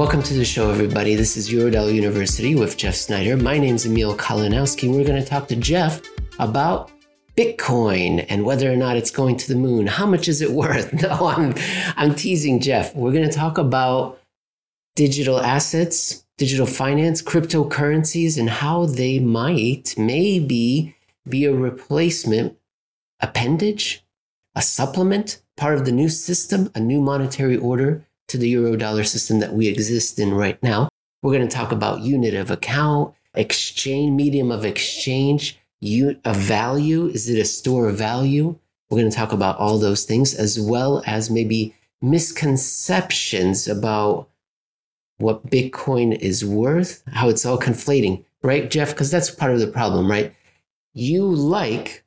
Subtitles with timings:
[0.00, 1.14] Welcome to the show, everybody.
[1.14, 3.36] This is Eurodollar University with Jeff Snider.
[3.36, 4.90] My name's Emil Kalinowski.
[4.90, 6.00] We're going to talk to Jeff
[6.38, 6.90] about
[7.36, 9.86] Bitcoin and whether or not it's going to the moon.
[9.86, 10.90] How much is it worth?
[11.02, 11.54] No, I'm,
[11.98, 12.96] I'm teasing Jeff.
[12.96, 14.18] We're going to talk about
[14.96, 20.96] digital assets, digital finance, cryptocurrencies, and how they might maybe
[21.28, 22.56] be a replacement
[23.20, 24.02] appendage,
[24.54, 29.04] a supplement, part of the new system, a new monetary order to the euro dollar
[29.04, 30.88] system that we exist in right now.
[31.22, 37.06] We're going to talk about unit of account, exchange, medium of exchange, a value.
[37.06, 38.58] Is it a store of value?
[38.88, 44.28] We're going to talk about all those things as well as maybe misconceptions about
[45.18, 48.90] what Bitcoin is worth, how it's all conflating, right, Jeff?
[48.90, 50.34] Because that's part of the problem, right?
[50.94, 52.04] You like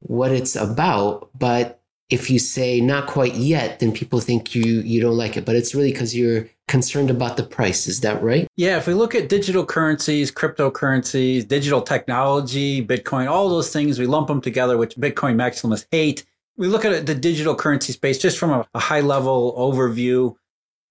[0.00, 5.00] what it's about, but if you say not quite yet, then people think you you
[5.00, 5.44] don't like it.
[5.44, 7.86] But it's really because you're concerned about the price.
[7.86, 8.46] Is that right?
[8.56, 8.78] Yeah.
[8.78, 14.28] If we look at digital currencies, cryptocurrencies, digital technology, Bitcoin, all those things, we lump
[14.28, 16.24] them together, which Bitcoin maximalists hate.
[16.56, 20.34] We look at the digital currency space just from a, a high level overview.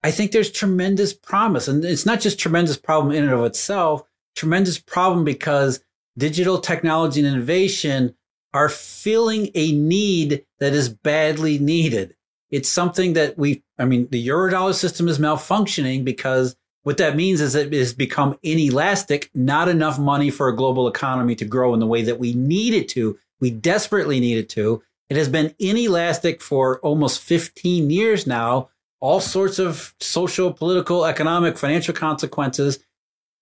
[0.04, 4.02] I think there's tremendous promise, and it's not just tremendous problem in and of itself.
[4.34, 5.82] Tremendous problem because
[6.18, 8.14] digital technology and innovation
[8.54, 12.14] are filling a need that is badly needed.
[12.50, 17.40] It's something that we, I mean, the Eurodollar system is malfunctioning because what that means
[17.40, 21.80] is it has become inelastic, not enough money for a global economy to grow in
[21.80, 23.18] the way that we need it to.
[23.40, 24.82] We desperately need it to.
[25.08, 31.56] It has been inelastic for almost 15 years now, all sorts of social, political, economic,
[31.56, 32.78] financial consequences.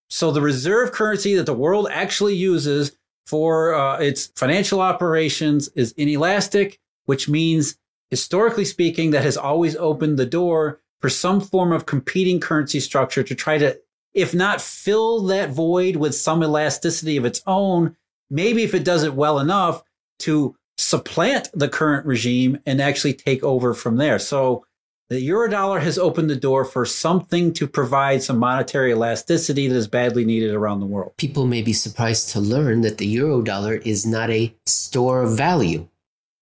[0.09, 2.93] So the reserve currency that the world actually uses
[3.31, 7.77] for uh, its financial operations is inelastic, which means,
[8.11, 13.23] historically speaking, that has always opened the door for some form of competing currency structure
[13.23, 13.79] to try to,
[14.15, 17.97] if not fill that void with some elasticity of its own,
[18.29, 19.83] maybe if it does it well enough
[20.19, 24.19] to supplant the current regime and actually take over from there.
[24.19, 24.65] So
[25.11, 29.89] the eurodollar has opened the door for something to provide some monetary elasticity that is
[29.89, 31.13] badly needed around the world.
[31.17, 35.89] People may be surprised to learn that the eurodollar is not a store of value,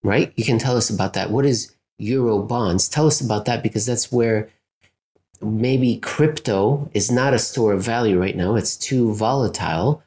[0.04, 0.34] right?
[0.36, 1.30] You can tell us about that.
[1.30, 2.90] What is euro bonds?
[2.90, 4.50] Tell us about that because that's where
[5.40, 8.54] maybe crypto is not a store of value right now.
[8.54, 10.02] It's too volatile,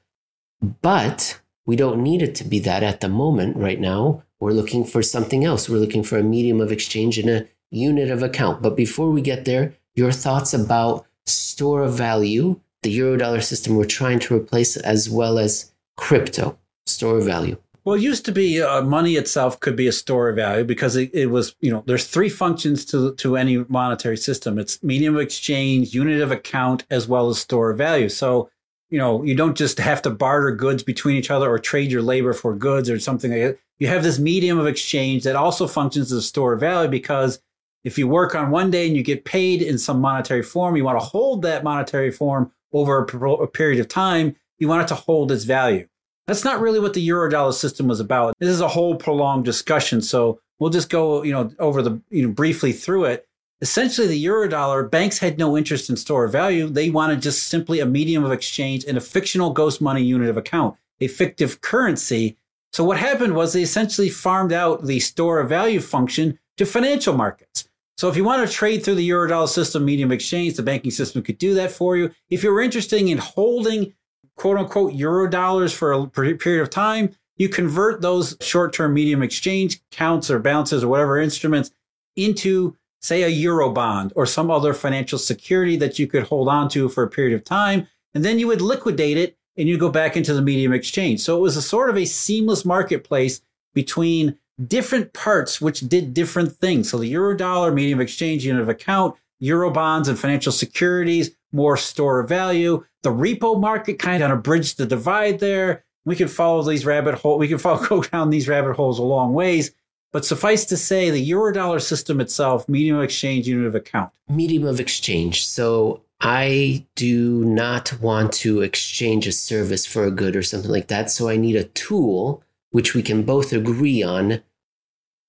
[0.83, 4.23] but we don't need it to be that at the moment right now.
[4.39, 5.67] We're looking for something else.
[5.67, 8.61] We're looking for a medium of exchange in a unit of account.
[8.61, 13.85] But before we get there, your thoughts about store of value, the Eurodollar system we're
[13.85, 17.57] trying to replace, as well as crypto, store of value.
[17.83, 20.95] Well, it used to be uh, money itself could be a store of value because
[20.95, 24.59] it, it, was, you know, there's three functions to, to any monetary system.
[24.59, 28.07] It's medium of exchange, unit of account, as well as store of value.
[28.07, 28.51] So,
[28.91, 32.03] you know, you don't just have to barter goods between each other or trade your
[32.03, 33.59] labor for goods or something like that.
[33.79, 37.41] You have this medium of exchange that also functions as a store of value because
[37.83, 40.83] if you work on one day and you get paid in some monetary form, you
[40.83, 44.35] want to hold that monetary form over a, period of time.
[44.59, 45.87] You want it to hold its value.
[46.27, 48.35] That's not really what the Eurodollar system was about.
[48.39, 50.01] This is a whole prolonged discussion.
[50.01, 53.27] So we'll just go, you know, over the, you know, briefly through it.
[53.61, 56.67] Essentially, the Eurodollar, banks had no interest in store of value.
[56.67, 60.37] They wanted just simply a medium of exchange and a fictional ghost money unit of
[60.37, 62.37] account, a fictive currency.
[62.71, 67.15] So what happened was they essentially farmed out the store of value function to financial
[67.15, 67.67] markets.
[68.01, 71.21] So if you want to trade through the Eurodollar system medium exchange, the banking system
[71.21, 72.09] could do that for you.
[72.31, 73.93] If you're interested in holding
[74.35, 79.81] quote unquote Eurodollars for a period of time, you convert those short term medium exchange
[79.91, 81.69] counts or balances or whatever instruments
[82.15, 86.69] into, say, a Euro bond or some other financial security that you could hold on
[86.69, 87.85] to for a period of time.
[88.15, 91.19] And then you would liquidate it and you go back into the medium exchange.
[91.19, 93.41] So it was a sort of a seamless marketplace
[93.75, 96.89] between different parts which did different things.
[96.89, 101.31] So the euro dollar, medium of exchange, unit of account, euro bonds and financial securities,
[101.51, 102.85] more store of value.
[103.03, 105.83] The repo market kind of bridged the divide there.
[106.05, 107.37] We could follow these rabbit hole.
[107.37, 109.71] We could follow go down these rabbit holes a long ways.
[110.11, 114.11] But suffice to say, the euro dollar system itself, medium of exchange, unit of account.
[114.27, 115.47] Medium of exchange.
[115.47, 120.89] So I do not want to exchange a service for a good or something like
[120.89, 121.09] that.
[121.09, 124.41] So I need a tool which we can both agree on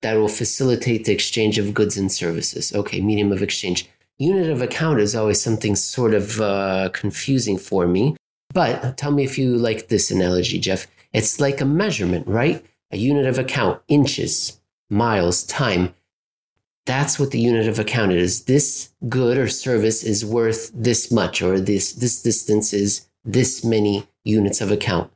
[0.02, 2.72] that will facilitate the exchange of goods and services.
[2.74, 3.88] Okay, medium of exchange.
[4.18, 8.16] Unit of account is always something sort of uh, confusing for me.
[8.52, 10.86] But tell me if you like this analogy, Jeff.
[11.12, 12.64] It's like a measurement, right?
[12.90, 14.60] A unit of account, inches,
[14.90, 15.94] miles, time.
[16.84, 18.44] That's what the unit of account is.
[18.44, 24.08] This good or service is worth this much, or this this distance is this many
[24.24, 25.10] units of account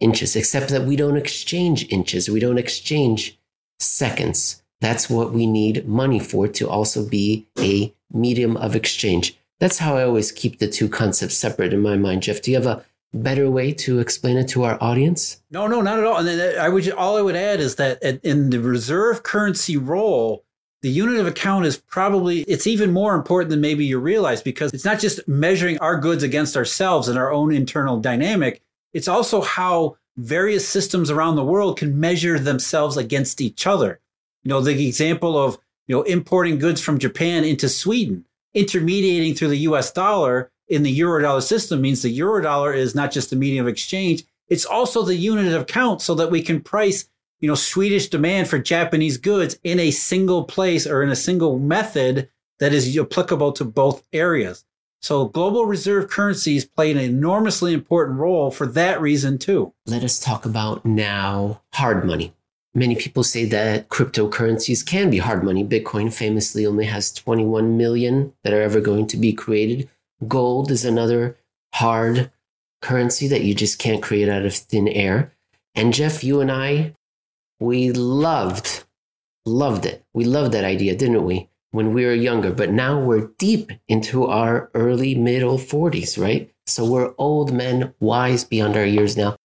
[0.00, 2.30] inches, except that we don't exchange inches.
[2.30, 3.37] We don't exchange
[3.78, 4.62] seconds.
[4.80, 9.36] That's what we need money for to also be a medium of exchange.
[9.58, 12.22] That's how I always keep the two concepts separate in my mind.
[12.22, 15.40] Jeff, do you have a better way to explain it to our audience?
[15.50, 16.18] No, no, not at all.
[16.18, 19.76] And then uh, I would all I would add is that in the reserve currency
[19.76, 20.44] role,
[20.82, 24.72] the unit of account is probably it's even more important than maybe you realize because
[24.72, 29.40] it's not just measuring our goods against ourselves and our own internal dynamic it's also
[29.40, 34.00] how various systems around the world can measure themselves against each other.
[34.42, 39.48] You know, the example of, you know, importing goods from Japan into Sweden, intermediating through
[39.48, 43.32] the US dollar in the euro dollar system means the euro dollar is not just
[43.32, 47.08] a medium of exchange, it's also the unit of count so that we can price,
[47.38, 51.58] you know, Swedish demand for Japanese goods in a single place or in a single
[51.58, 52.28] method
[52.58, 54.64] that is applicable to both areas.
[55.00, 59.72] So global reserve currencies play an enormously important role for that reason too.
[59.86, 62.34] Let us talk about now hard money.
[62.74, 65.64] Many people say that cryptocurrencies can be hard money.
[65.64, 69.88] Bitcoin famously only has 21 million that are ever going to be created.
[70.26, 71.36] Gold is another
[71.74, 72.30] hard
[72.82, 75.32] currency that you just can't create out of thin air.
[75.74, 76.94] And Jeff, you and I,
[77.60, 78.84] we loved,
[79.46, 80.04] loved it.
[80.12, 81.48] We loved that idea, didn't we?
[81.70, 86.50] When we were younger, but now we're deep into our early middle 40s, right?
[86.66, 89.36] So we're old men, wise beyond our years now.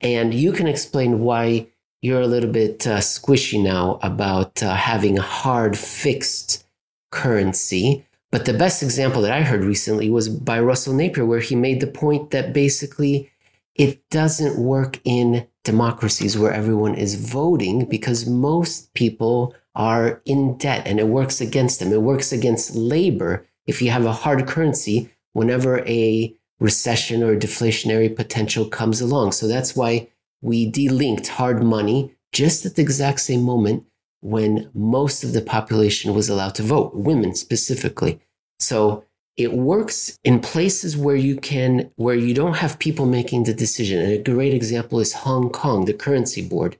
[0.00, 1.68] And you can explain why
[2.02, 6.66] you're a little bit uh, squishy now about uh, having a hard fixed
[7.10, 8.04] currency.
[8.30, 11.80] But the best example that I heard recently was by Russell Napier, where he made
[11.80, 13.30] the point that basically
[13.74, 20.86] it doesn't work in democracies where everyone is voting because most people are in debt
[20.86, 21.92] and it works against them.
[21.92, 28.14] It works against labor if you have a hard currency whenever a recession or deflationary
[28.14, 29.32] potential comes along.
[29.32, 30.08] So that's why
[30.40, 33.84] we delinked hard money just at the exact same moment
[34.22, 38.18] when most of the population was allowed to vote, women specifically.
[38.58, 39.04] So
[39.36, 44.00] it works in places where you can where you don't have people making the decision.
[44.00, 46.78] And a great example is Hong Kong, the currency board.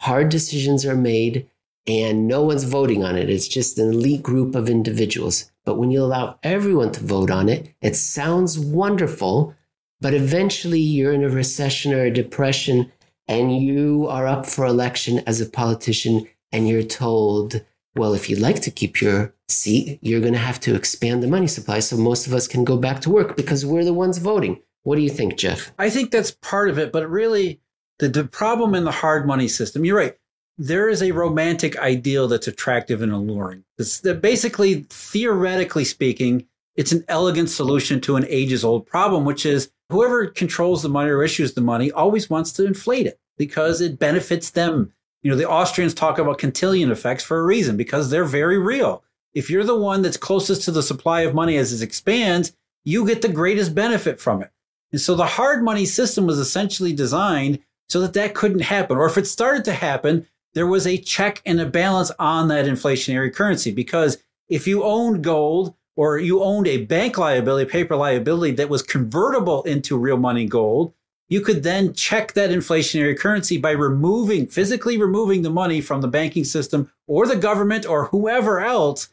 [0.00, 1.48] Hard decisions are made
[1.86, 3.30] and no one's voting on it.
[3.30, 5.50] It's just an elite group of individuals.
[5.64, 9.54] But when you allow everyone to vote on it, it sounds wonderful,
[10.00, 12.90] but eventually you're in a recession or a depression
[13.28, 18.40] and you are up for election as a politician and you're told, well, if you'd
[18.40, 21.96] like to keep your seat, you're going to have to expand the money supply so
[21.96, 24.60] most of us can go back to work because we're the ones voting.
[24.82, 25.72] What do you think, Jeff?
[25.78, 27.60] I think that's part of it, but really
[27.98, 30.16] the, the problem in the hard money system, you're right
[30.62, 33.64] there is a romantic ideal that's attractive and alluring.
[33.78, 36.46] It's basically, theoretically speaking,
[36.76, 41.08] it's an elegant solution to an ages old problem, which is whoever controls the money
[41.08, 44.92] or issues the money always wants to inflate it because it benefits them.
[45.22, 49.02] You know, the Austrians talk about cantillon effects for a reason because they're very real.
[49.32, 52.52] If you're the one that's closest to the supply of money as it expands,
[52.84, 54.50] you get the greatest benefit from it.
[54.92, 58.98] And so the hard money system was essentially designed so that that couldn't happen.
[58.98, 62.66] Or if it started to happen, there was a check and a balance on that
[62.66, 68.54] inflationary currency because if you owned gold or you owned a bank liability, paper liability
[68.54, 70.92] that was convertible into real money gold,
[71.28, 76.08] you could then check that inflationary currency by removing, physically removing the money from the
[76.08, 79.08] banking system or the government or whoever else.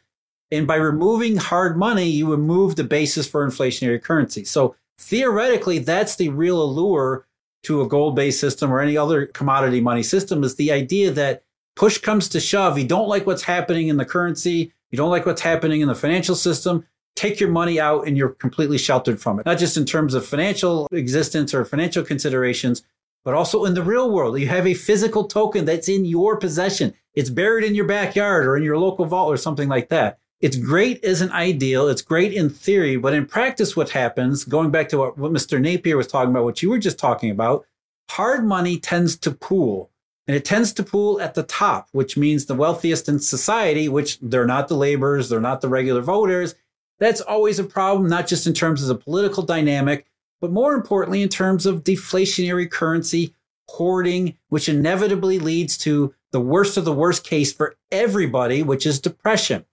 [0.50, 4.44] And by removing hard money, you remove the basis for inflationary currency.
[4.44, 7.27] So theoretically, that's the real allure
[7.64, 11.42] to a gold based system or any other commodity money system is the idea that
[11.76, 15.26] push comes to shove, you don't like what's happening in the currency, you don't like
[15.26, 16.84] what's happening in the financial system,
[17.14, 19.46] take your money out and you're completely sheltered from it.
[19.46, 22.82] Not just in terms of financial existence or financial considerations,
[23.24, 24.38] but also in the real world.
[24.38, 26.94] You have a physical token that's in your possession.
[27.14, 30.18] It's buried in your backyard or in your local vault or something like that.
[30.40, 31.88] It's great as an ideal.
[31.88, 35.60] It's great in theory, but in practice, what happens, going back to what, what Mr.
[35.60, 37.66] Napier was talking about, what you were just talking about,
[38.08, 39.90] hard money tends to pool.
[40.28, 44.18] And it tends to pool at the top, which means the wealthiest in society, which
[44.20, 46.54] they're not the laborers, they're not the regular voters.
[46.98, 50.06] That's always a problem, not just in terms of the political dynamic,
[50.40, 53.34] but more importantly, in terms of deflationary currency
[53.68, 59.00] hoarding, which inevitably leads to the worst of the worst case for everybody, which is
[59.00, 59.64] depression.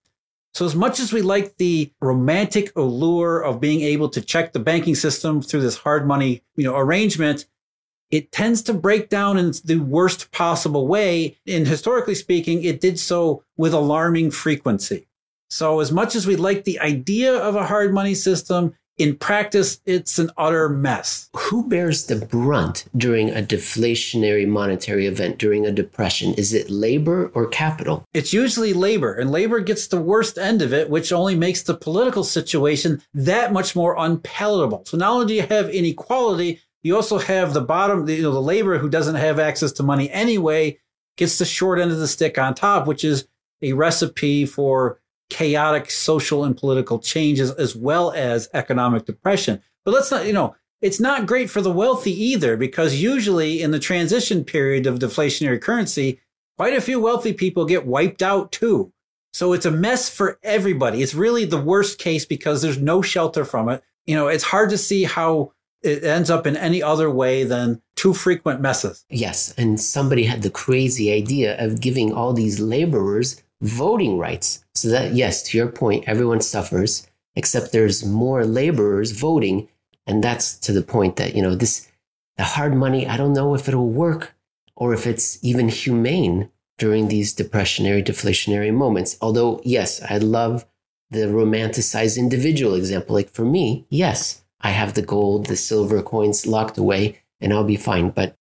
[0.56, 4.60] So, as much as we like the romantic allure of being able to check the
[4.60, 7.46] banking system through this hard money, you know, arrangement,
[8.10, 11.38] it tends to break down in the worst possible way.
[11.46, 15.10] And historically speaking, it did so with alarming frequency.
[15.50, 19.82] So, as much as we like the idea of a hard money system, in practice,
[19.86, 21.30] it's an utter mess.
[21.36, 26.34] Who bears the brunt during a deflationary monetary event during a depression?
[26.36, 28.06] Is it labor or capital?
[28.14, 31.76] It's usually labor, and labor gets the worst end of it, which only makes the
[31.76, 34.84] political situation that much more unpalatable.
[34.86, 38.42] So not only do you have inequality, you also have the bottom, you know, the
[38.42, 40.78] labor who doesn't have access to money anyway
[41.18, 43.28] gets the short end of the stick on top, which is
[43.62, 49.62] a recipe for chaotic social and political changes as well as economic depression.
[49.84, 53.72] But let's not, you know, it's not great for the wealthy either, because usually in
[53.72, 56.20] the transition period of deflationary currency,
[56.58, 58.92] quite a few wealthy people get wiped out too.
[59.34, 61.02] So it's a mess for everybody.
[61.02, 63.84] It's really the worst case because there's no shelter from it.
[64.06, 65.52] You know, it's hard to see how
[65.82, 69.06] it ends up in any other way than too frequent messes.
[69.10, 69.54] Yes.
[69.58, 74.64] And somebody had the crazy idea of giving all these laborers voting rights.
[74.74, 79.68] So that, yes, to your point, everyone suffers, except there's more laborers voting.
[80.08, 81.90] And that's to the point that, you know, this,
[82.38, 84.36] the hard money, I don't know if it'll work
[84.76, 89.18] or if it's even humane during these depressionary, deflationary moments.
[89.22, 90.66] Although, yes, I love
[91.12, 93.16] the romanticized individual example.
[93.16, 97.64] Like for me, yes, I have the gold, the silver coins locked away, and I'll
[97.64, 98.10] be fine.
[98.10, 98.38] But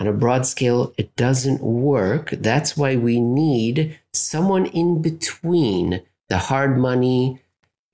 [0.00, 2.30] on a broad scale, it doesn't work.
[2.30, 7.40] That's why we need someone in between the hard money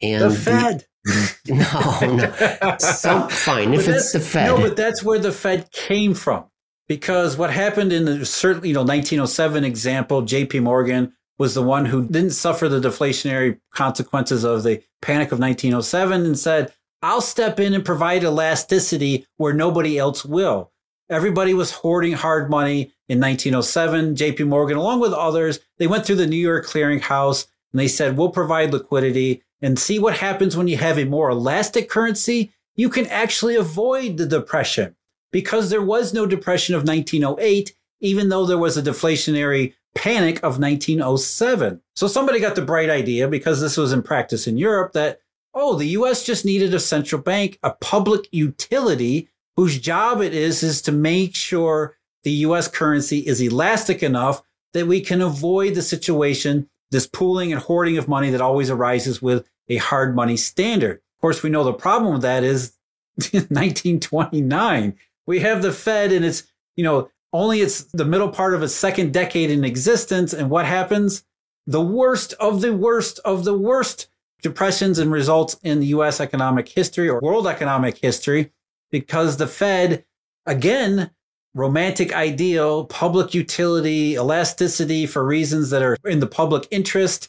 [0.02, 0.86] and the Fed.
[1.04, 2.76] The, no, no.
[2.78, 4.46] Some, fine, if it's the Fed.
[4.46, 6.44] No, but that's where the Fed came from.
[6.86, 11.86] Because what happened in the certainly, you know, 1907 example, JP Morgan was the one
[11.86, 17.58] who didn't suffer the deflationary consequences of the panic of 1907 and said, I'll step
[17.58, 20.72] in and provide elasticity where nobody else will.
[21.10, 24.14] Everybody was hoarding hard money in 1907.
[24.14, 28.16] JP Morgan, along with others, they went through the New York clearinghouse and they said,
[28.16, 32.52] we'll provide liquidity and see what happens when you have a more elastic currency.
[32.74, 34.96] You can actually avoid the depression
[35.30, 40.58] because there was no depression of 1908, even though there was a deflationary panic of
[40.58, 41.80] 1907.
[41.94, 45.20] So somebody got the bright idea because this was in practice in Europe that,
[45.52, 50.62] oh, the US just needed a central bank, a public utility whose job it is
[50.62, 54.42] is to make sure the US currency is elastic enough
[54.72, 59.22] that we can avoid the situation, this pooling and hoarding of money that always arises
[59.22, 60.96] with a hard money standard.
[60.96, 62.74] Of course, we know the problem with that is
[63.32, 64.96] 1929.
[65.26, 66.42] We have the Fed and it's,
[66.76, 70.32] you know, only it's the middle part of a second decade in existence.
[70.32, 71.24] And what happens?
[71.66, 74.08] The worst of the worst of the worst
[74.42, 78.52] depressions and results in the US economic history or world economic history
[78.94, 80.04] because the Fed,
[80.46, 81.10] again,
[81.52, 87.28] romantic ideal, public utility, elasticity for reasons that are in the public interest,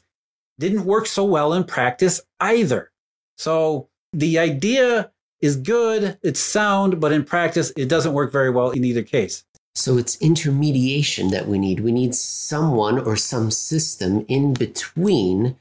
[0.59, 2.91] didn't work so well in practice either.
[3.39, 5.09] So the idea
[5.41, 9.43] is good, it's sound, but in practice, it doesn't work very well in either case.
[9.73, 11.79] So it's intermediation that we need.
[11.79, 15.57] We need someone or some system in between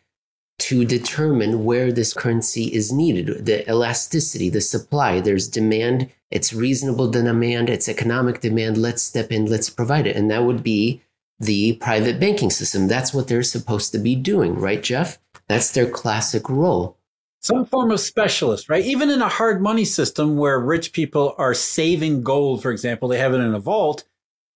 [0.59, 3.47] to determine where this currency is needed.
[3.47, 9.47] The elasticity the supply there's demand it's reasonable demand it's economic demand let's step in
[9.47, 10.17] let's provide it.
[10.17, 11.03] And that would be
[11.41, 12.87] the private banking system.
[12.87, 15.19] That's what they're supposed to be doing right jeff?
[15.49, 16.97] That's their classic role.
[17.41, 18.85] Some form of specialist right?
[18.85, 23.19] Even in a hard money system where rich people are saving gold for example they
[23.19, 24.05] have it in a vault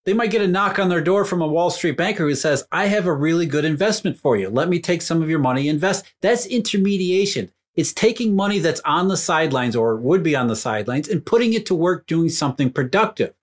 [0.09, 2.67] they might get a knock on their door from a Wall Street banker who says,
[2.73, 4.49] I have a really good investment for you.
[4.49, 6.07] Let me take some of your money, invest.
[6.23, 7.53] That's intermediation.
[7.77, 11.53] It's taking money that's on the sidelines or would be on the sidelines and putting
[11.53, 13.35] it to work doing something productive.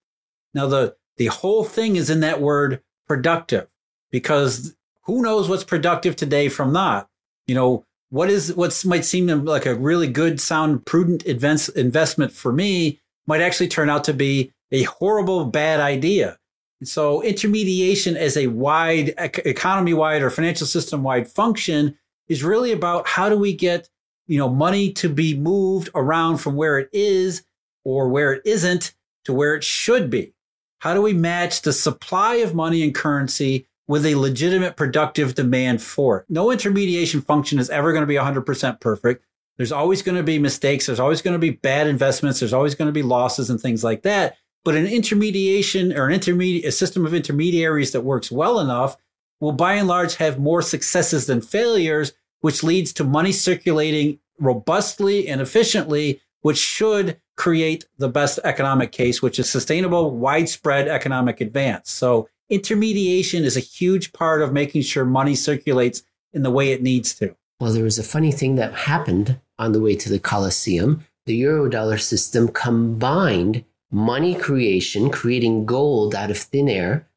[0.55, 3.67] Now, the, the whole thing is in that word productive
[4.10, 7.07] because who knows what's productive today from not?
[7.45, 12.51] You know, what is what might seem like a really good, sound, prudent investment for
[12.51, 16.39] me might actually turn out to be a horrible, bad idea.
[16.84, 23.08] So intermediation as a wide economy wide or financial system wide function is really about
[23.08, 23.89] how do we get,
[24.27, 27.44] you know, money to be moved around from where it is
[27.84, 30.34] or where it isn't to where it should be.
[30.79, 35.82] How do we match the supply of money and currency with a legitimate productive demand
[35.82, 36.25] for it?
[36.29, 39.25] No intermediation function is ever going to be 100% perfect.
[39.58, 40.86] There's always going to be mistakes.
[40.86, 42.39] There's always going to be bad investments.
[42.39, 44.38] There's always going to be losses and things like that.
[44.65, 48.98] But an intermediation or an intermediate a system of intermediaries that works well enough
[49.39, 55.27] will by and large have more successes than failures, which leads to money circulating robustly
[55.27, 61.91] and efficiently, which should create the best economic case, which is sustainable, widespread economic advance.
[61.91, 66.01] So intermediation is a huge part of making sure money circulates
[66.34, 67.36] in the way it needs to.
[67.60, 71.05] Well, there was a funny thing that happened on the way to the Colosseum.
[71.25, 73.63] The Eurodollar system combined
[73.95, 77.07] money creation, creating gold out of thin air,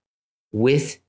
[0.52, 1.00] with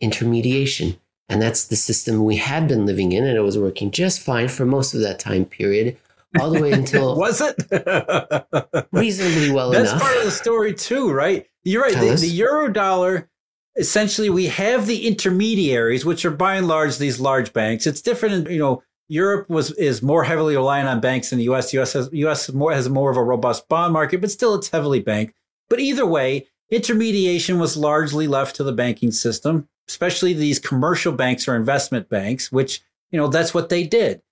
[0.00, 0.98] intermediation.
[1.28, 4.48] And that's the system we had been living in, and it was working just fine
[4.48, 5.98] for most of that time period,
[6.40, 10.00] all the way until was it reasonably well that's enough.
[10.00, 11.46] That's part of the story too, right?
[11.64, 11.94] You're right.
[11.94, 13.28] The, the, euro dollar,
[13.76, 17.86] essentially, we have the intermediaries, which are by and large these large banks.
[17.86, 18.82] It's different, in, you know.
[19.08, 21.70] Europe was is more heavily reliant on banks than the U.S.
[21.70, 21.92] The U.S.
[21.92, 22.52] has U.S.
[22.52, 25.34] more has more of a robust bond market, but still it's heavily banked.
[25.68, 31.46] But either way, intermediation was largely left to the banking system, especially these commercial banks
[31.46, 34.22] or investment banks, which you know that's what they did.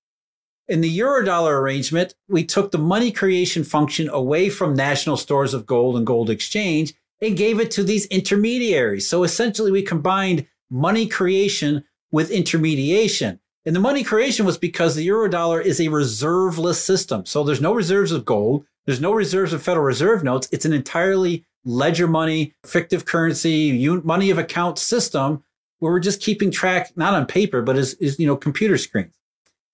[0.69, 5.67] In the Eurodollar arrangement, we took the money creation function away from national stores of
[5.67, 9.09] gold and gold exchange and gave it to these intermediaries.
[9.09, 13.41] So essentially, we combined money creation with intermediation.
[13.65, 17.25] And the money creation was because the Eurodollar is a reserveless system.
[17.25, 20.49] So there's no reserves of gold, there's no reserves of Federal Reserve notes.
[20.51, 25.45] It's an entirely ledger money, fictive currency, money of account system
[25.79, 29.15] where we're just keeping track, not on paper, but as, as you know, computer screens.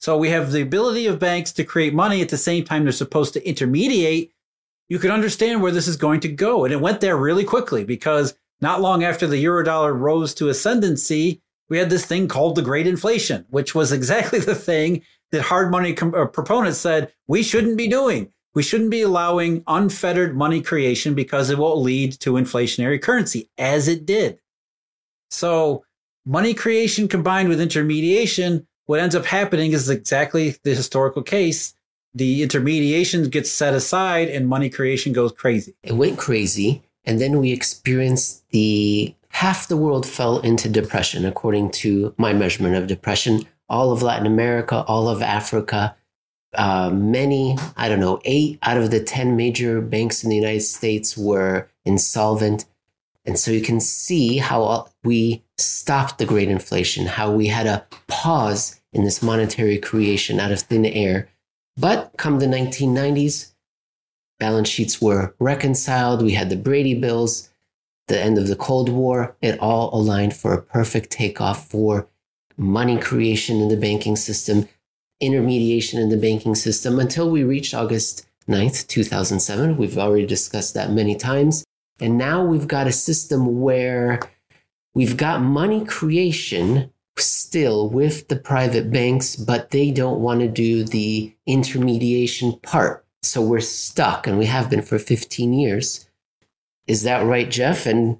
[0.00, 2.92] So we have the ability of banks to create money at the same time they're
[2.92, 4.32] supposed to intermediate.
[4.88, 6.64] You can understand where this is going to go.
[6.64, 11.42] And it went there really quickly because not long after the eurodollar rose to ascendancy,
[11.68, 15.70] we had this thing called the Great Inflation, which was exactly the thing that hard
[15.70, 18.32] money com- uh, proponents said we shouldn't be doing.
[18.54, 23.86] We shouldn't be allowing unfettered money creation because it will lead to inflationary currency, as
[23.88, 24.38] it did.
[25.30, 25.84] So,
[26.24, 31.74] money creation combined with intermediation what ends up happening is exactly the historical case.
[32.14, 35.74] The intermediation gets set aside and money creation goes crazy.
[35.82, 36.82] It went crazy.
[37.04, 42.74] And then we experienced the half the world fell into depression, according to my measurement
[42.76, 43.46] of depression.
[43.68, 45.94] All of Latin America, all of Africa,
[46.54, 50.62] uh, many, I don't know, eight out of the 10 major banks in the United
[50.62, 52.64] States were insolvent.
[53.24, 57.86] And so you can see how we stopped the great inflation, how we had a
[58.06, 61.28] pause in this monetary creation out of thin air.
[61.76, 63.52] But come the 1990s,
[64.38, 66.22] balance sheets were reconciled.
[66.22, 67.50] We had the Brady Bills,
[68.08, 69.36] the end of the Cold War.
[69.40, 72.08] It all aligned for a perfect takeoff for
[72.56, 74.68] money creation in the banking system,
[75.20, 79.76] intermediation in the banking system until we reached August 9th, 2007.
[79.76, 81.64] We've already discussed that many times.
[82.00, 84.20] And now we've got a system where
[84.94, 90.84] we've got money creation still with the private banks, but they don't want to do
[90.84, 93.04] the intermediation part.
[93.22, 96.07] So we're stuck, and we have been for 15 years.
[96.88, 97.86] Is that right, Jeff?
[97.86, 98.18] And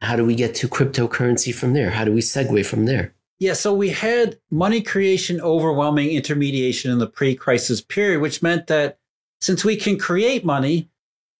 [0.00, 1.90] how do we get to cryptocurrency from there?
[1.90, 3.14] How do we segue from there?
[3.40, 8.68] Yeah, so we had money creation overwhelming intermediation in the pre crisis period, which meant
[8.68, 8.98] that
[9.40, 10.88] since we can create money,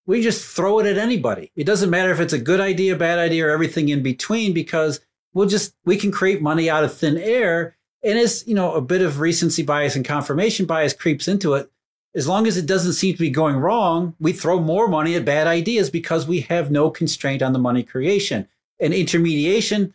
[0.06, 1.52] we just throw it at anybody.
[1.54, 5.00] It doesn't matter if it's a good idea, bad idea, or everything in between, because
[5.34, 8.80] we'll just we can create money out of thin air and as you know a
[8.80, 11.70] bit of recency bias and confirmation bias creeps into it
[12.14, 15.24] as long as it doesn't seem to be going wrong we throw more money at
[15.24, 18.48] bad ideas because we have no constraint on the money creation.
[18.80, 19.94] And intermediation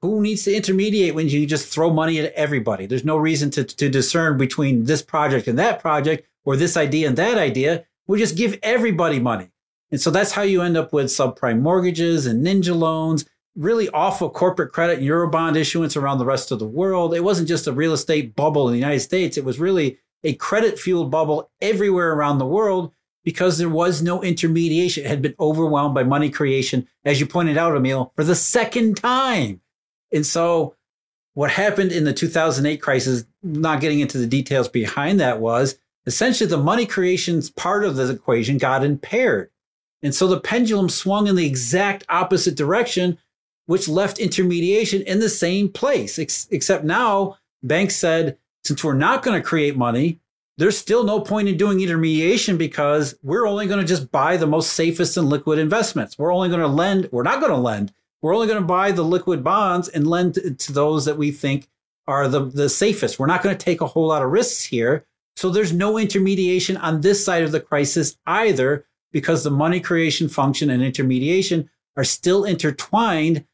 [0.00, 2.86] who needs to intermediate when you just throw money at everybody?
[2.86, 7.06] There's no reason to, to discern between this project and that project or this idea
[7.06, 7.84] and that idea.
[8.08, 9.50] We just give everybody money.
[9.92, 13.24] And so that's how you end up with subprime mortgages and ninja loans
[13.56, 17.14] really awful corporate credit and Eurobond issuance around the rest of the world.
[17.14, 20.34] It wasn't just a real estate bubble in the United States, it was really a
[20.34, 22.92] credit fueled bubble everywhere around the world
[23.24, 25.04] because there was no intermediation.
[25.04, 28.96] It had been overwhelmed by money creation, as you pointed out, Emil, for the second
[28.96, 29.60] time.
[30.12, 30.76] And so,
[31.34, 36.48] what happened in the 2008 crisis, not getting into the details behind that, was essentially
[36.48, 39.50] the money creation part of the equation got impaired.
[40.02, 43.18] And so the pendulum swung in the exact opposite direction
[43.66, 46.18] which left intermediation in the same place.
[46.18, 50.20] Ex- except now, banks said, since we're not going to create money,
[50.58, 54.46] there's still no point in doing intermediation because we're only going to just buy the
[54.46, 56.18] most safest and liquid investments.
[56.18, 57.92] We're only going to lend, we're not going to lend.
[58.20, 61.68] We're only going to buy the liquid bonds and lend to those that we think
[62.06, 63.18] are the, the safest.
[63.18, 65.04] We're not going to take a whole lot of risks here.
[65.36, 70.28] So there's no intermediation on this side of the crisis either because the money creation
[70.28, 73.44] function and intermediation are still intertwined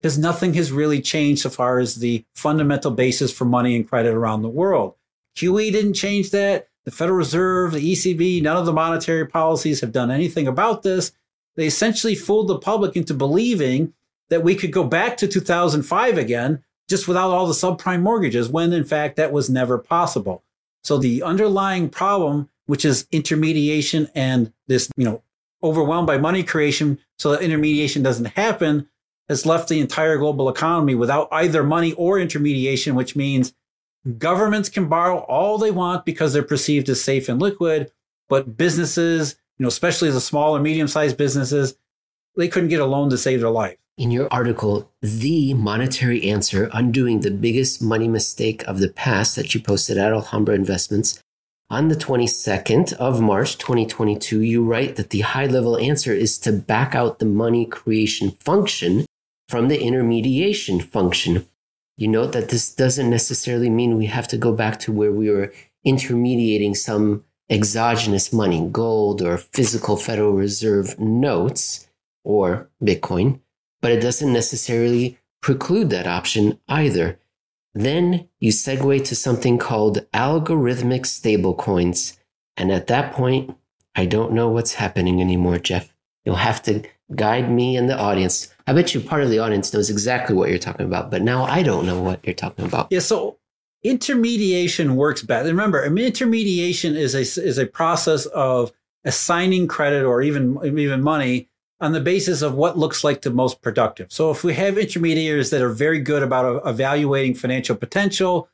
[0.00, 4.14] because nothing has really changed so far as the fundamental basis for money and credit
[4.14, 4.94] around the world.
[5.36, 6.68] QE didn't change that.
[6.84, 11.12] The Federal Reserve, the ECB, none of the monetary policies have done anything about this.
[11.56, 13.92] They essentially fooled the public into believing
[14.28, 18.72] that we could go back to 2005 again just without all the subprime mortgages, when
[18.72, 20.44] in fact that was never possible.
[20.84, 25.22] So the underlying problem, which is intermediation and this, you know,
[25.62, 28.88] overwhelmed by money creation so that intermediation doesn't happen,
[29.28, 33.52] has left the entire global economy without either money or intermediation, which means
[34.18, 37.90] governments can borrow all they want because they're perceived as safe and liquid,
[38.28, 41.76] but businesses, you know, especially the small or medium-sized businesses,
[42.36, 43.76] they couldn't get a loan to save their life.
[43.98, 49.54] In your article, The Monetary Answer Undoing the Biggest Money Mistake of the Past, that
[49.54, 51.18] you posted at Alhambra Investments,
[51.70, 56.52] on the 22nd of March 2022, you write that the high level answer is to
[56.52, 59.06] back out the money creation function
[59.48, 61.46] from the intermediation function.
[61.96, 65.30] You note that this doesn't necessarily mean we have to go back to where we
[65.30, 65.52] were
[65.84, 71.88] intermediating some exogenous money, gold or physical Federal Reserve notes
[72.24, 73.40] or Bitcoin,
[73.80, 77.18] but it doesn't necessarily preclude that option either.
[77.72, 82.18] Then you segue to something called algorithmic stablecoins.
[82.56, 83.56] And at that point,
[83.94, 85.94] I don't know what's happening anymore, Jeff.
[86.24, 86.82] You'll have to
[87.14, 88.52] guide me and the audience.
[88.66, 91.44] I bet you part of the audience knows exactly what you're talking about, but now
[91.44, 92.88] I don't know what you're talking about.
[92.90, 93.38] Yeah, so
[93.84, 95.46] intermediation works best.
[95.46, 98.72] Remember, intermediation is a is a process of
[99.04, 101.48] assigning credit or even even money
[101.80, 104.10] on the basis of what looks like the most productive.
[104.10, 108.48] So if we have intermediaries that are very good about evaluating financial potential,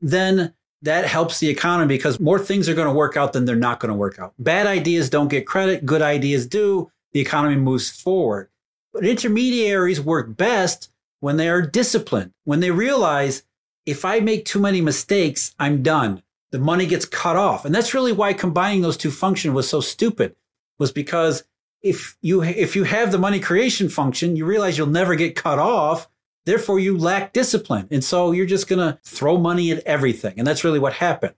[0.00, 3.56] then that helps the economy because more things are going to work out than they're
[3.56, 4.34] not going to work out.
[4.38, 6.90] Bad ideas don't get credit, good ideas do.
[7.16, 8.50] The economy moves forward.
[8.92, 13.42] But intermediaries work best when they are disciplined, when they realize
[13.86, 16.22] if I make too many mistakes, I'm done.
[16.50, 17.64] The money gets cut off.
[17.64, 20.36] And that's really why combining those two functions was so stupid,
[20.78, 21.44] was because
[21.80, 25.58] if you if you have the money creation function, you realize you'll never get cut
[25.58, 26.10] off.
[26.44, 30.46] Therefore, you lack discipline, and so you're just going to throw money at everything, and
[30.46, 31.32] that's really what happened.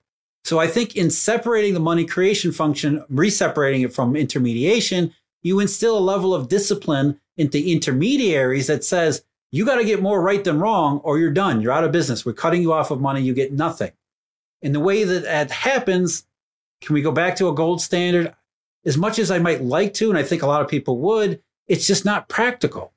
[0.44, 5.96] So I think in separating the money creation function, reseparating it from intermediation, you instill
[5.96, 10.58] a level of discipline into intermediaries that says you got to get more right than
[10.58, 11.60] wrong, or you're done.
[11.60, 12.26] You're out of business.
[12.26, 13.22] We're cutting you off of money.
[13.22, 13.92] You get nothing.
[14.62, 16.26] And the way that that happens,
[16.80, 18.34] can we go back to a gold standard?
[18.84, 21.42] as much as I might like to, and I think a lot of people would,
[21.66, 22.92] it's just not practical.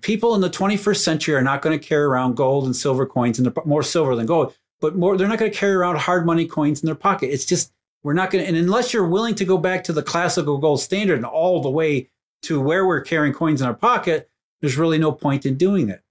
[0.00, 3.38] People in the 21st century are not going to carry around gold and silver coins,
[3.38, 6.46] and more silver than gold, but more they're not going to carry around hard money
[6.46, 7.32] coins in their pocket.
[7.32, 7.72] It's just
[8.04, 10.80] we're not going to, and unless you're willing to go back to the classical gold
[10.80, 12.10] standard and all the way
[12.42, 16.02] to where we're carrying coins in our pocket, there's really no point in doing it.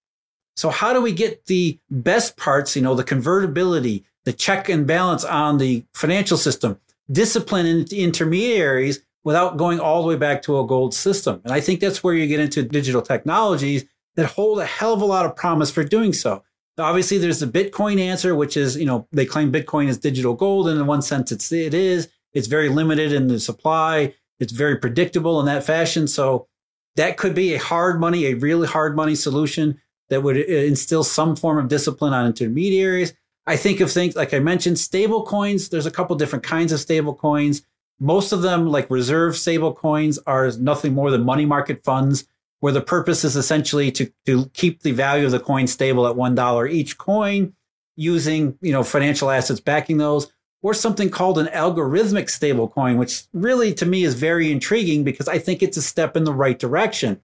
[0.55, 4.85] So how do we get the best parts, you know, the convertibility, the check and
[4.85, 6.79] balance on the financial system,
[7.11, 11.41] discipline in intermediaries without going all the way back to a gold system.
[11.43, 15.01] And I think that's where you get into digital technologies that hold a hell of
[15.01, 16.43] a lot of promise for doing so.
[16.77, 20.67] Obviously, there's the Bitcoin answer, which is, you know, they claim Bitcoin is digital gold.
[20.67, 22.09] And in one sense, it's, it is.
[22.33, 24.13] It's very limited in the supply.
[24.39, 26.07] It's very predictable in that fashion.
[26.07, 26.47] So
[26.95, 31.03] that could be a hard money, a really hard money solution that would uh, instill
[31.03, 33.13] some form of discipline on intermediaries.
[33.45, 35.69] I think of things like I mentioned, stable coins.
[35.69, 37.61] There's a couple different kinds of stable coins.
[37.99, 42.25] Most of them, like reserve stable coins, are nothing more than money market funds
[42.63, 46.15] where the purpose is essentially to, to keep the value of the coin stable at
[46.15, 47.51] $1 each coin
[47.97, 53.23] using you know financial assets backing those or something called an algorithmic stable coin which
[53.33, 56.57] really to me is very intriguing because i think it's a step in the right
[56.57, 57.21] direction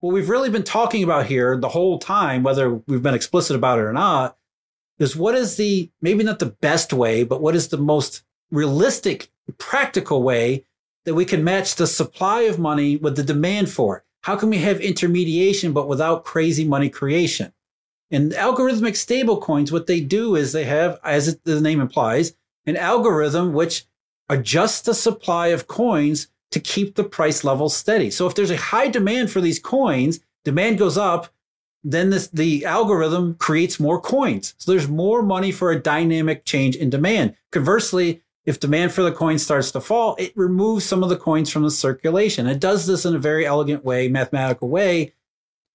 [0.00, 3.78] what we've really been talking about here the whole time whether we've been explicit about
[3.78, 4.36] it or not
[4.98, 9.30] is what is the maybe not the best way but what is the most realistic
[9.58, 10.64] practical way
[11.04, 14.04] that we can match the supply of money with the demand for it.
[14.22, 17.52] How can we have intermediation but without crazy money creation?
[18.10, 22.34] And algorithmic stablecoins, what they do is they have, as the name implies,
[22.66, 23.86] an algorithm which
[24.28, 28.10] adjusts the supply of coins to keep the price level steady.
[28.10, 31.32] So if there's a high demand for these coins, demand goes up,
[31.82, 34.54] then this, the algorithm creates more coins.
[34.58, 37.36] So there's more money for a dynamic change in demand.
[37.52, 41.50] Conversely, if demand for the coin starts to fall, it removes some of the coins
[41.50, 42.46] from the circulation.
[42.46, 45.12] It does this in a very elegant way, mathematical way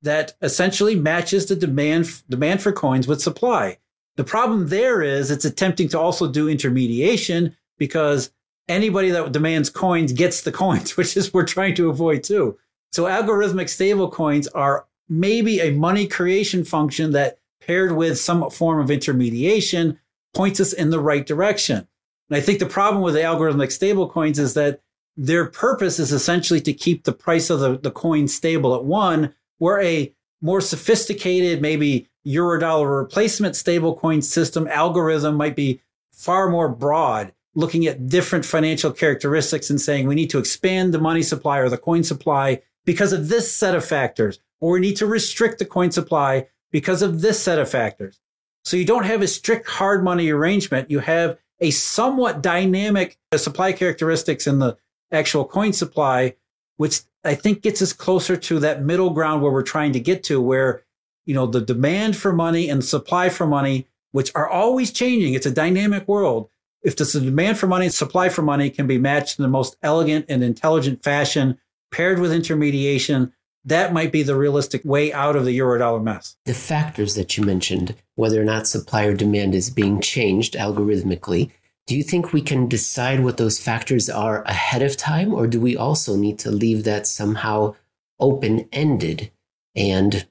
[0.02, 3.78] that essentially matches the demand demand for coins with supply.
[4.18, 8.32] The problem there is it's attempting to also do intermediation because
[8.68, 12.58] anybody that demands coins gets the coins, which is we're trying to avoid too.
[12.92, 18.80] So algorithmic stable coins are maybe a money creation function that paired with some form
[18.80, 20.00] of intermediation
[20.34, 21.88] points us in the right direction.
[22.30, 24.82] And I think the problem with the algorithmic stable coins is that
[25.18, 29.34] their purpose is essentially to keep the price of the, the coin stable at one,
[29.60, 37.32] where a more sophisticated, maybe eurodollar replacement stablecoin system algorithm might be far more broad,
[37.54, 41.70] looking at different financial characteristics and saying we need to expand the money supply or
[41.70, 45.66] the coin supply because of this set of factors, or we need to restrict the
[45.66, 48.20] coin supply because of this set of factors.
[48.64, 50.92] So you don't have a strict hard money arrangement.
[50.92, 54.78] You have a somewhat dynamic uh, supply characteristics in the
[55.12, 56.36] actual coin supply,
[56.78, 60.24] which I think gets us closer to that middle ground where we're trying to get
[60.26, 60.84] to, where
[61.26, 65.34] you know the demand for money and supply for money, which are always changing.
[65.34, 66.50] It's a dynamic world.
[66.84, 69.76] If the demand for money and supply for money can be matched in the most
[69.82, 71.58] elegant and intelligent fashion,
[71.92, 73.34] paired with intermediation,
[73.66, 76.38] that might be the realistic way out of the eurodollar mess.
[76.46, 81.52] The factors that you mentioned, whether or not supply or demand is being changed algorithmically,
[81.88, 85.60] do you think we can decide what those factors are ahead of time, or do
[85.60, 87.76] we also need to leave that somehow
[88.20, 89.32] open ended
[89.76, 90.26] and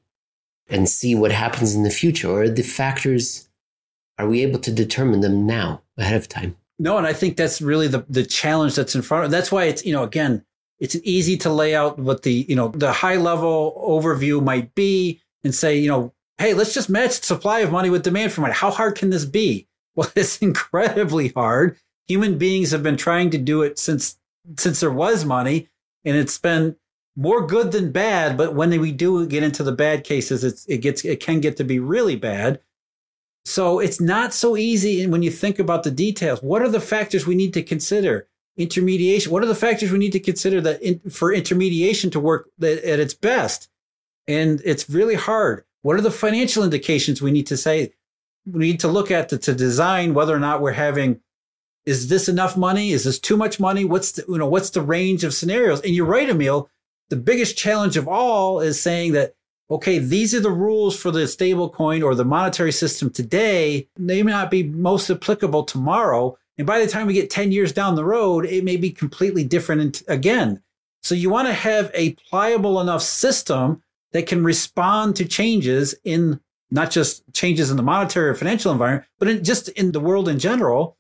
[0.69, 2.29] and see what happens in the future?
[2.29, 3.49] Or the factors
[4.19, 6.57] are we able to determine them now ahead of time?
[6.79, 9.31] No, and I think that's really the the challenge that's in front of.
[9.31, 10.45] That's why it's you know again
[10.85, 15.19] it's easy to lay out what the you know the high level overview might be
[15.43, 18.53] and say you know hey let's just match supply of money with demand for money.
[18.53, 19.67] How hard can this be?
[19.97, 21.79] Well, it's incredibly hard.
[22.09, 24.19] Human beings have been trying to do it since
[24.59, 25.69] since there was money,
[26.05, 26.75] and it's been
[27.15, 28.37] more good than bad.
[28.37, 31.57] But when we do get into the bad cases, it's, it gets it can get
[31.59, 32.61] to be really bad.
[33.45, 35.07] So it's not so easy.
[35.07, 38.27] When you think about the details, what are the factors we need to consider?
[38.57, 39.33] Intermediation.
[39.33, 43.01] What are the factors we need to consider that in, for intermediation to work at
[43.01, 43.69] its best?
[44.29, 45.65] And it's really hard.
[45.83, 47.93] What are the financial indications we need to say?
[48.47, 51.21] we need to look at to, to design whether or not we're having
[51.87, 54.81] is this enough money is this too much money what's the you know what's the
[54.81, 56.69] range of scenarios and you're right emil
[57.11, 59.35] the biggest challenge of all is saying that
[59.71, 64.23] okay these are the rules for the stable coin or the monetary system today they
[64.23, 67.95] may not be most applicable tomorrow and by the time we get 10 years down
[67.95, 70.63] the road it may be completely different again
[71.03, 76.41] so you want to have a pliable enough system that can respond to changes in
[76.71, 80.29] not just changes in the monetary or financial environment, but in, just in the world
[80.29, 80.97] in general.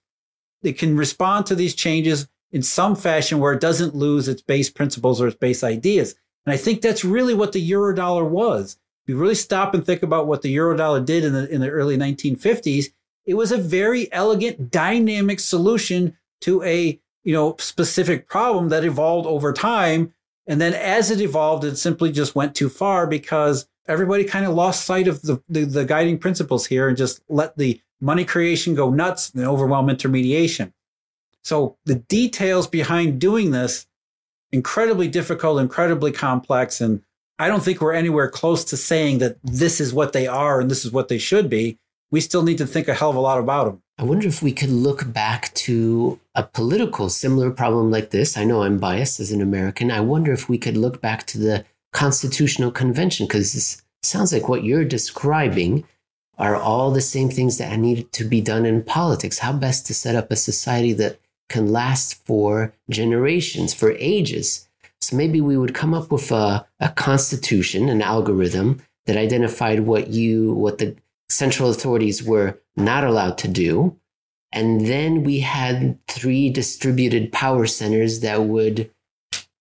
[0.62, 4.69] It can respond to these changes in some fashion where it doesn't lose its base
[4.69, 6.14] principles or its base ideas.
[6.45, 8.77] And I think that's really what the eurodollar was.
[9.05, 11.71] If you really stop and think about what the eurodollar did in the, in the
[11.71, 12.87] early 1950s,
[13.27, 19.27] it was a very elegant, dynamic solution to a you know specific problem that evolved
[19.27, 20.13] over time.
[20.47, 24.55] And then as it evolved, it simply just went too far because everybody kind of
[24.55, 28.75] lost sight of the, the, the guiding principles here and just let the money creation
[28.75, 30.75] go nuts and overwhelm intermediation.
[31.43, 33.87] So the details behind doing this
[34.53, 37.03] incredibly difficult, incredibly complex, and
[37.39, 40.71] I don't think we're anywhere close to saying that this is what they are and
[40.71, 41.79] this is what they should be.
[42.11, 43.83] We still need to think a hell of a lot about them.
[43.99, 48.37] I wonder if we could look back to a political similar problem like this.
[48.37, 49.90] I know I'm biased as an American.
[49.90, 54.49] I wonder if we could look back to the constitutional convention because this sounds like
[54.49, 55.85] what you're describing
[56.38, 59.38] are all the same things that need to be done in politics.
[59.38, 64.69] How best to set up a society that can last for generations, for ages.
[65.01, 70.09] So maybe we would come up with a, a constitution, an algorithm that identified what
[70.09, 70.97] you, what the
[71.35, 73.99] central authorities were not allowed to do.
[74.53, 78.90] And then we had three distributed power centers that would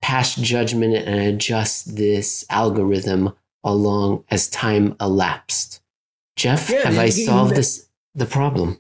[0.02, 3.34] pass judgment and adjust this algorithm
[3.64, 5.82] along as time elapsed.
[6.36, 8.80] Jeff, yeah, have I solved this the problem?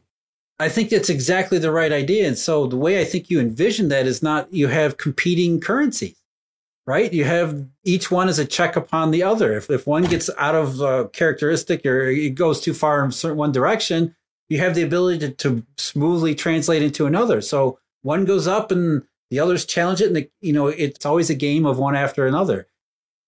[0.59, 2.27] I think that's exactly the right idea.
[2.27, 6.22] And so the way I think you envision that is not you have competing currencies,
[6.85, 7.13] right?
[7.13, 9.55] You have each one as a check upon the other.
[9.55, 13.37] If, if one gets out of uh, characteristic or it goes too far in certain
[13.37, 14.15] one direction,
[14.49, 17.41] you have the ability to, to smoothly translate into another.
[17.41, 21.31] So one goes up and the others challenge it, and the, you know it's always
[21.31, 22.67] a game of one after another.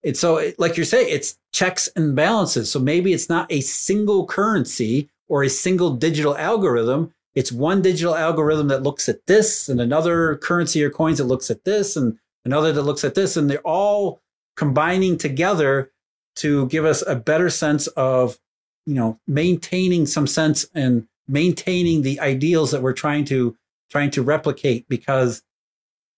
[0.03, 2.71] And so, like you're saying, it's checks and balances.
[2.71, 7.11] So maybe it's not a single currency or a single digital algorithm.
[7.33, 11.49] It's one digital algorithm that looks at this, and another currency or coins that looks
[11.49, 14.21] at this, and another that looks at this, and they're all
[14.55, 15.91] combining together
[16.37, 18.39] to give us a better sense of,
[18.85, 23.57] you know, maintaining some sense and maintaining the ideals that we're trying to
[23.89, 25.43] trying to replicate because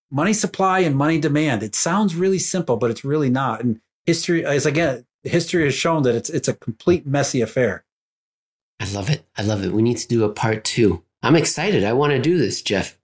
[0.09, 1.63] money supply and money demand.
[1.63, 3.63] It sounds really simple, but it's really not.
[3.63, 7.85] And history, as again, history has shown that it's it's a complete messy affair.
[8.79, 9.25] I love it.
[9.37, 9.71] I love it.
[9.71, 11.03] We need to do a part two.
[11.23, 11.83] I'm excited.
[11.83, 12.96] I want to do this, Jeff.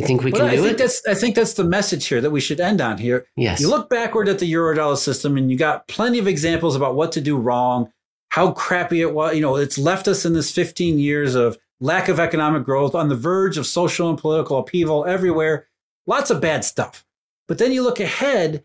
[0.00, 0.78] You think we But can I do think it?
[0.78, 3.26] that's I think that's the message here that we should end on here.
[3.36, 3.60] Yes.
[3.60, 7.12] You look backward at the Eurodollar system and you got plenty of examples about what
[7.12, 7.92] to do wrong,
[8.30, 9.34] how crappy it was.
[9.34, 13.08] You know, it's left us in this 15 years of lack of economic growth, on
[13.08, 15.66] the verge of social and political upheaval everywhere.
[16.06, 17.04] Lots of bad stuff.
[17.48, 18.64] But then you look ahead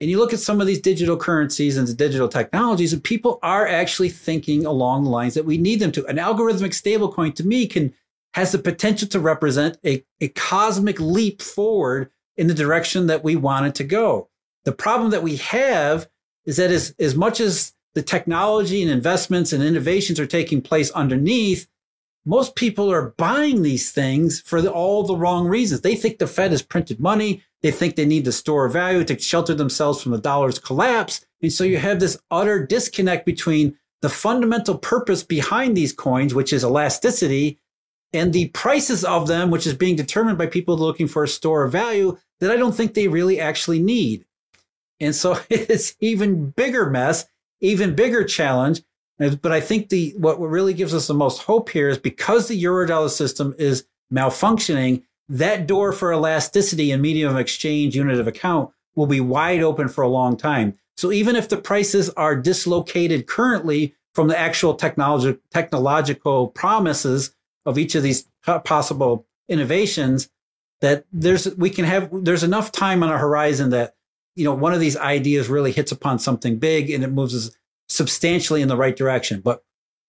[0.00, 3.38] and you look at some of these digital currencies and the digital technologies, and people
[3.42, 6.04] are actually thinking along the lines that we need them to.
[6.06, 7.94] An algorithmic stablecoin to me can
[8.34, 13.36] has the potential to represent a, a cosmic leap forward in the direction that we
[13.36, 14.28] want it to go.
[14.64, 16.08] The problem that we have
[16.44, 20.90] is that as, as much as the technology and investments and innovations are taking place
[20.90, 21.68] underneath,
[22.26, 25.82] most people are buying these things for the, all the wrong reasons.
[25.82, 27.42] They think the Fed has printed money.
[27.62, 31.24] They think they need to store value to shelter themselves from the dollar's collapse.
[31.40, 36.52] And so you have this utter disconnect between the fundamental purpose behind these coins, which
[36.52, 37.60] is elasticity,
[38.14, 41.64] and the prices of them, which is being determined by people looking for a store
[41.64, 44.24] of value that I don't think they really actually need.
[45.00, 47.26] And so it's even bigger mess,
[47.60, 48.82] even bigger challenge.
[49.18, 52.62] But I think the what really gives us the most hope here is because the
[52.62, 58.70] Eurodollar system is malfunctioning, that door for elasticity and medium of exchange unit of account
[58.94, 60.76] will be wide open for a long time.
[60.96, 67.34] So even if the prices are dislocated currently from the actual technology, technological promises
[67.66, 68.26] of each of these
[68.64, 70.28] possible innovations,
[70.80, 73.94] that there's we can have there's enough time on a horizon that
[74.36, 77.56] you know one of these ideas really hits upon something big and it moves us
[77.88, 79.40] substantially in the right direction.
[79.40, 79.62] But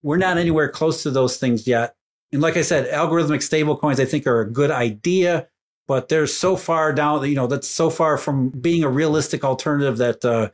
[0.03, 1.95] we're not anywhere close to those things yet.
[2.31, 5.47] And like I said, algorithmic stablecoins I think are a good idea,
[5.87, 7.27] but they're so far down.
[7.27, 10.49] You know, that's so far from being a realistic alternative that uh,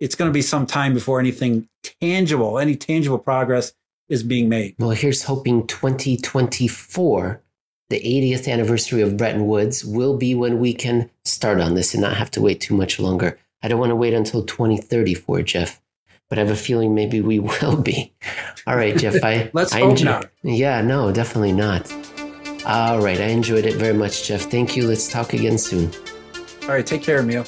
[0.00, 1.68] it's going to be some time before anything
[2.00, 3.72] tangible, any tangible progress
[4.12, 4.74] is being made.
[4.78, 7.42] Well, here's hoping 2024,
[7.88, 12.02] the 80th anniversary of Bretton Woods, will be when we can start on this and
[12.02, 13.38] not have to wait too much longer.
[13.62, 15.80] I don't want to wait until 2034, Jeff,
[16.28, 18.12] but I have a feeling maybe we will be.
[18.66, 19.24] All right, Jeff.
[19.24, 20.30] I let's I hope enjoy- not.
[20.42, 21.90] Yeah, no, definitely not.
[22.66, 24.42] All right, I enjoyed it very much, Jeff.
[24.42, 24.86] Thank you.
[24.86, 25.90] Let's talk again soon.
[26.62, 27.44] All right, take care, Emil.